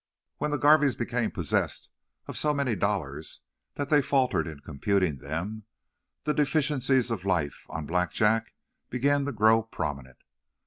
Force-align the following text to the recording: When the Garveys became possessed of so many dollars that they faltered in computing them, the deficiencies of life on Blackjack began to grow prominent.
When 0.39 0.49
the 0.49 0.57
Garveys 0.57 0.95
became 0.97 1.29
possessed 1.29 1.87
of 2.25 2.35
so 2.35 2.55
many 2.55 2.75
dollars 2.75 3.41
that 3.75 3.89
they 3.89 4.01
faltered 4.01 4.47
in 4.47 4.59
computing 4.61 5.19
them, 5.19 5.65
the 6.23 6.33
deficiencies 6.33 7.11
of 7.11 7.23
life 7.23 7.67
on 7.69 7.85
Blackjack 7.85 8.51
began 8.89 9.25
to 9.25 9.31
grow 9.31 9.61
prominent. 9.61 10.17